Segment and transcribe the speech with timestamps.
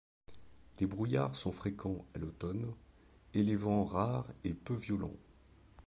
[0.79, 2.73] Les brouillards sont fréquents à l'automne
[3.35, 5.13] et les vents rares et peu violents.